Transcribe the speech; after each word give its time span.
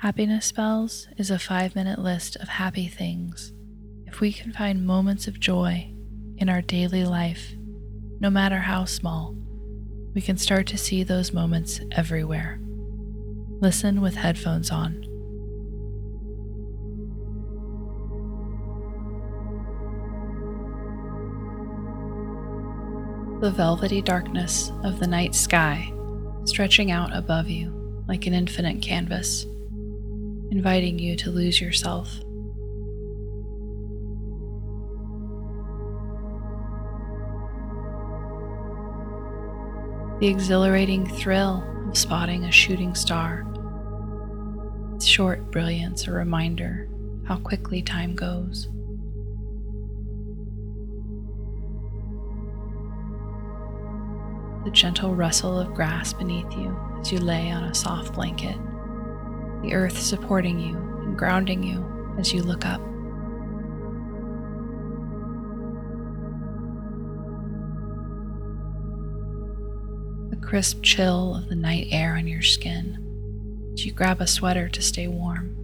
Happiness 0.00 0.46
Spells 0.46 1.08
is 1.18 1.30
a 1.30 1.38
five 1.38 1.74
minute 1.74 1.98
list 1.98 2.34
of 2.36 2.48
happy 2.48 2.88
things. 2.88 3.52
If 4.06 4.18
we 4.18 4.32
can 4.32 4.50
find 4.50 4.86
moments 4.86 5.28
of 5.28 5.38
joy 5.38 5.92
in 6.38 6.48
our 6.48 6.62
daily 6.62 7.04
life, 7.04 7.52
no 8.18 8.30
matter 8.30 8.60
how 8.60 8.86
small, 8.86 9.36
we 10.14 10.22
can 10.22 10.38
start 10.38 10.66
to 10.68 10.78
see 10.78 11.02
those 11.02 11.34
moments 11.34 11.82
everywhere. 11.92 12.58
Listen 13.60 14.00
with 14.00 14.14
headphones 14.14 14.70
on. 14.70 15.02
The 23.42 23.50
velvety 23.50 24.00
darkness 24.00 24.72
of 24.82 24.98
the 24.98 25.06
night 25.06 25.34
sky 25.34 25.92
stretching 26.46 26.90
out 26.90 27.14
above 27.14 27.50
you 27.50 28.04
like 28.08 28.26
an 28.26 28.32
infinite 28.32 28.80
canvas, 28.80 29.44
inviting 30.50 30.98
you 30.98 31.16
to 31.16 31.30
lose 31.30 31.60
yourself. 31.60 32.20
The 40.20 40.26
exhilarating 40.26 41.06
thrill 41.06 41.64
of 41.88 41.96
spotting 41.96 42.44
a 42.44 42.52
shooting 42.52 42.94
star. 42.94 43.46
Its 44.94 45.06
short 45.06 45.50
brilliance 45.50 46.06
a 46.06 46.12
reminder 46.12 46.88
how 47.26 47.36
quickly 47.38 47.80
time 47.80 48.14
goes. 48.14 48.68
the 54.64 54.70
gentle 54.70 55.14
rustle 55.14 55.58
of 55.58 55.74
grass 55.74 56.12
beneath 56.12 56.52
you 56.52 56.76
as 57.00 57.10
you 57.10 57.18
lay 57.18 57.50
on 57.50 57.64
a 57.64 57.74
soft 57.74 58.12
blanket, 58.14 58.56
the 59.62 59.74
earth 59.74 59.98
supporting 59.98 60.58
you 60.58 60.76
and 60.76 61.18
grounding 61.18 61.62
you 61.62 61.84
as 62.18 62.32
you 62.32 62.42
look 62.42 62.64
up. 62.64 62.80
The 70.30 70.46
crisp 70.46 70.82
chill 70.82 71.36
of 71.36 71.48
the 71.48 71.56
night 71.56 71.88
air 71.90 72.14
on 72.14 72.26
your 72.26 72.42
skin 72.42 73.70
as 73.74 73.84
you 73.84 73.92
grab 73.92 74.20
a 74.20 74.26
sweater 74.26 74.68
to 74.68 74.82
stay 74.82 75.08
warm. 75.08 75.60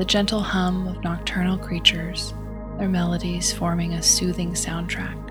the 0.00 0.04
gentle 0.06 0.40
hum 0.40 0.86
of 0.86 1.04
nocturnal 1.04 1.58
creatures, 1.58 2.32
their 2.78 2.88
melodies 2.88 3.52
forming 3.52 3.92
a 3.92 4.02
soothing 4.02 4.52
soundtrack. 4.52 5.29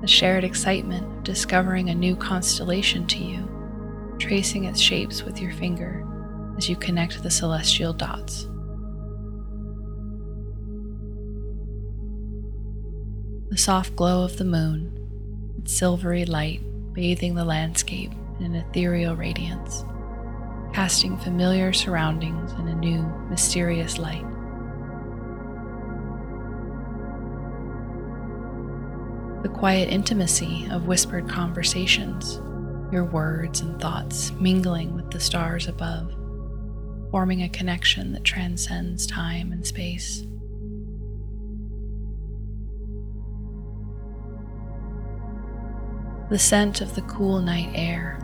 The 0.00 0.06
shared 0.06 0.44
excitement 0.44 1.04
of 1.18 1.24
discovering 1.24 1.90
a 1.90 1.94
new 1.94 2.14
constellation 2.14 3.06
to 3.08 3.18
you, 3.18 4.16
tracing 4.18 4.64
its 4.64 4.80
shapes 4.80 5.24
with 5.24 5.40
your 5.40 5.52
finger 5.52 6.06
as 6.56 6.68
you 6.68 6.76
connect 6.76 7.22
the 7.22 7.30
celestial 7.30 7.92
dots. 7.92 8.48
The 13.50 13.58
soft 13.58 13.96
glow 13.96 14.24
of 14.24 14.36
the 14.36 14.44
moon, 14.44 15.56
its 15.58 15.72
silvery 15.72 16.24
light 16.24 16.60
bathing 16.92 17.34
the 17.34 17.44
landscape 17.44 18.12
in 18.40 18.46
an 18.46 18.54
ethereal 18.56 19.14
radiance, 19.14 19.84
casting 20.72 21.16
familiar 21.16 21.72
surroundings 21.72 22.52
in 22.52 22.68
a 22.68 22.74
new, 22.74 23.02
mysterious 23.30 23.98
light. 23.98 24.24
The 29.48 29.54
quiet 29.60 29.88
intimacy 29.88 30.68
of 30.70 30.86
whispered 30.86 31.28
conversations, 31.28 32.36
your 32.92 33.04
words 33.04 33.60
and 33.60 33.80
thoughts 33.80 34.30
mingling 34.32 34.94
with 34.94 35.10
the 35.10 35.18
stars 35.18 35.66
above, 35.66 36.14
forming 37.10 37.42
a 37.42 37.48
connection 37.48 38.12
that 38.12 38.24
transcends 38.24 39.06
time 39.06 39.50
and 39.50 39.66
space. 39.66 40.24
the 46.30 46.38
scent 46.38 46.82
of 46.82 46.94
the 46.94 47.00
cool 47.02 47.40
night 47.40 47.70
air, 47.74 48.18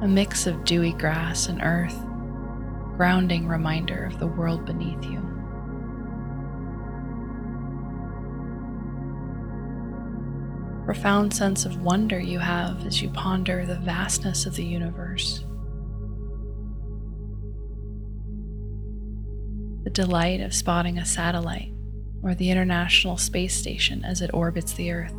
a 0.00 0.08
mix 0.08 0.46
of 0.46 0.64
dewy 0.64 0.92
grass 0.92 1.48
and 1.48 1.60
earth, 1.62 1.98
grounding 2.96 3.46
reminder 3.46 4.04
of 4.04 4.18
the 4.18 4.26
world 4.26 4.64
beneath 4.64 5.04
you. 5.04 5.29
Profound 10.90 11.32
sense 11.32 11.64
of 11.66 11.82
wonder 11.82 12.18
you 12.18 12.40
have 12.40 12.84
as 12.84 13.00
you 13.00 13.10
ponder 13.10 13.64
the 13.64 13.76
vastness 13.76 14.44
of 14.44 14.56
the 14.56 14.64
universe. 14.64 15.44
The 19.84 19.90
delight 19.90 20.40
of 20.40 20.52
spotting 20.52 20.98
a 20.98 21.06
satellite 21.06 21.72
or 22.24 22.34
the 22.34 22.50
International 22.50 23.16
Space 23.16 23.54
Station 23.54 24.04
as 24.04 24.20
it 24.20 24.34
orbits 24.34 24.72
the 24.72 24.90
Earth 24.90 25.14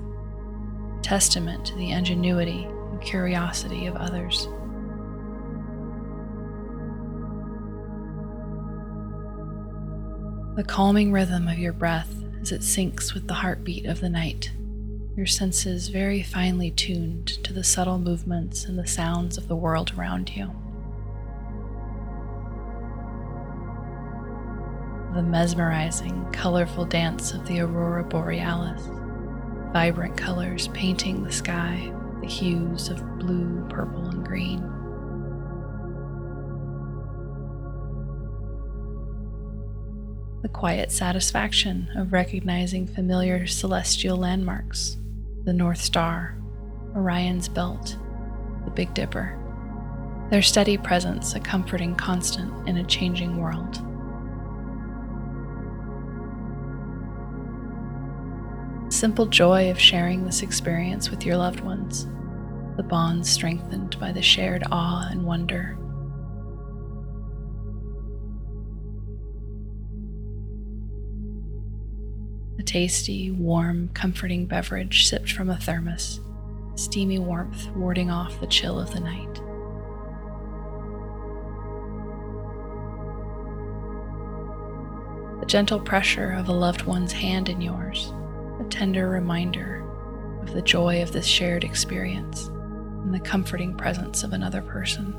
testament 1.03 1.67
to 1.67 1.75
the 1.75 1.91
ingenuity 1.91 2.65
and 2.65 3.01
curiosity 3.01 3.85
of 3.85 3.95
others. 3.95 4.49
The 10.57 10.65
calming 10.67 11.13
rhythm 11.13 11.47
of 11.47 11.57
your 11.57 11.71
breath 11.71 12.13
as 12.41 12.51
it 12.51 12.59
syncs 12.59 13.13
with 13.13 13.29
the 13.29 13.35
heartbeat 13.35 13.85
of 13.85 14.01
the 14.01 14.09
night, 14.09 14.51
your 15.21 15.27
senses 15.27 15.89
very 15.89 16.23
finely 16.23 16.71
tuned 16.71 17.27
to 17.43 17.53
the 17.53 17.63
subtle 17.63 17.99
movements 17.99 18.65
and 18.65 18.79
the 18.79 18.87
sounds 18.87 19.37
of 19.37 19.47
the 19.47 19.55
world 19.55 19.93
around 19.95 20.35
you. 20.35 20.47
The 25.13 25.21
mesmerizing, 25.21 26.25
colorful 26.31 26.85
dance 26.85 27.33
of 27.33 27.45
the 27.45 27.59
aurora 27.59 28.03
borealis 28.03 28.81
vibrant 29.71 30.17
colors 30.17 30.69
painting 30.69 31.23
the 31.23 31.31
sky, 31.31 31.93
the 32.21 32.27
hues 32.27 32.89
of 32.89 33.19
blue, 33.19 33.63
purple, 33.69 34.07
and 34.07 34.25
green. 34.25 34.61
The 40.41 40.49
quiet 40.49 40.91
satisfaction 40.91 41.91
of 41.95 42.11
recognizing 42.11 42.87
familiar 42.87 43.45
celestial 43.45 44.17
landmarks, 44.17 44.97
the 45.43 45.53
North 45.53 45.81
Star, 45.81 46.37
Orion's 46.95 47.49
Belt, 47.49 47.97
the 48.65 48.71
Big 48.71 48.93
Dipper, 48.93 49.37
their 50.29 50.41
steady 50.41 50.77
presence 50.77 51.33
a 51.35 51.39
comforting 51.39 51.95
constant 51.95 52.67
in 52.67 52.77
a 52.77 52.83
changing 52.83 53.37
world. 53.37 53.81
simple 59.01 59.25
joy 59.25 59.71
of 59.71 59.79
sharing 59.79 60.25
this 60.25 60.43
experience 60.43 61.09
with 61.09 61.25
your 61.25 61.35
loved 61.35 61.61
ones, 61.61 62.05
the 62.77 62.83
bonds 62.83 63.27
strengthened 63.27 63.99
by 63.99 64.11
the 64.11 64.21
shared 64.21 64.63
awe 64.71 65.07
and 65.09 65.25
wonder. 65.25 65.75
Tasty, 72.71 73.29
warm, 73.31 73.89
comforting 73.93 74.45
beverage 74.45 75.05
sipped 75.05 75.29
from 75.33 75.49
a 75.49 75.57
thermos, 75.57 76.21
steamy 76.75 77.19
warmth 77.19 77.67
warding 77.71 78.09
off 78.09 78.39
the 78.39 78.47
chill 78.47 78.79
of 78.79 78.93
the 78.93 78.99
night. 79.01 79.33
The 85.41 85.45
gentle 85.47 85.81
pressure 85.81 86.31
of 86.31 86.47
a 86.47 86.53
loved 86.53 86.83
one's 86.83 87.11
hand 87.11 87.49
in 87.49 87.59
yours 87.59 88.13
a 88.61 88.63
tender 88.69 89.09
reminder 89.09 89.85
of 90.41 90.53
the 90.53 90.61
joy 90.61 91.01
of 91.01 91.11
this 91.11 91.25
shared 91.25 91.65
experience 91.65 92.47
and 92.47 93.13
the 93.13 93.19
comforting 93.19 93.75
presence 93.75 94.23
of 94.23 94.31
another 94.31 94.61
person. 94.61 95.11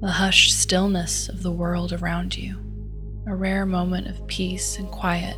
The 0.00 0.10
hushed 0.10 0.52
stillness 0.52 1.28
of 1.28 1.44
the 1.44 1.52
world 1.52 1.92
around 1.92 2.36
you, 2.36 2.71
a 3.26 3.34
rare 3.34 3.66
moment 3.66 4.08
of 4.08 4.26
peace 4.26 4.78
and 4.78 4.88
quiet 4.88 5.36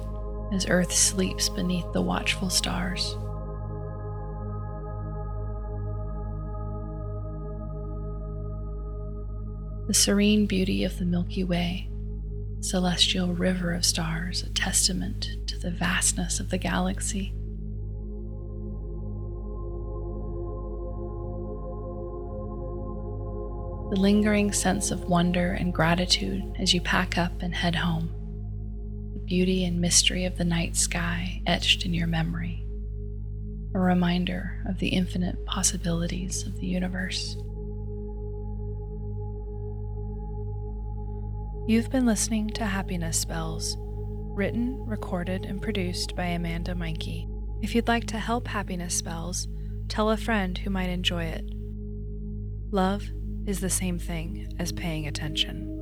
as 0.52 0.66
Earth 0.68 0.92
sleeps 0.92 1.48
beneath 1.48 1.90
the 1.92 2.02
watchful 2.02 2.50
stars. 2.50 3.16
The 9.86 9.94
serene 9.94 10.46
beauty 10.46 10.84
of 10.84 10.98
the 10.98 11.04
Milky 11.04 11.44
Way 11.44 11.90
celestial 12.64 13.34
river 13.34 13.74
of 13.74 13.84
stars, 13.84 14.42
a 14.42 14.48
testament 14.48 15.28
to 15.46 15.58
the 15.58 15.70
vastness 15.70 16.40
of 16.40 16.48
the 16.48 16.56
galaxy. 16.56 17.34
The 23.94 24.00
lingering 24.00 24.52
sense 24.52 24.90
of 24.90 25.04
wonder 25.04 25.52
and 25.52 25.72
gratitude 25.72 26.56
as 26.58 26.74
you 26.74 26.80
pack 26.80 27.16
up 27.16 27.42
and 27.42 27.54
head 27.54 27.76
home, 27.76 28.10
the 29.12 29.20
beauty 29.20 29.64
and 29.64 29.80
mystery 29.80 30.24
of 30.24 30.36
the 30.36 30.44
night 30.44 30.74
sky 30.74 31.40
etched 31.46 31.86
in 31.86 31.94
your 31.94 32.08
memory, 32.08 32.66
a 33.72 33.78
reminder 33.78 34.60
of 34.68 34.80
the 34.80 34.88
infinite 34.88 35.46
possibilities 35.46 36.44
of 36.44 36.58
the 36.58 36.66
universe. 36.66 37.36
You've 41.68 41.92
been 41.92 42.04
listening 42.04 42.48
to 42.54 42.64
Happiness 42.64 43.20
Spells, 43.20 43.76
written, 43.78 44.84
recorded, 44.86 45.44
and 45.44 45.62
produced 45.62 46.16
by 46.16 46.24
Amanda 46.24 46.74
Meyncke. 46.74 47.28
If 47.62 47.76
you'd 47.76 47.86
like 47.86 48.08
to 48.08 48.18
help 48.18 48.48
Happiness 48.48 48.96
Spells, 48.96 49.46
tell 49.88 50.10
a 50.10 50.16
friend 50.16 50.58
who 50.58 50.70
might 50.70 50.90
enjoy 50.90 51.26
it. 51.26 51.44
Love 52.72 53.04
is 53.46 53.60
the 53.60 53.70
same 53.70 53.98
thing 53.98 54.48
as 54.58 54.72
paying 54.72 55.06
attention. 55.06 55.73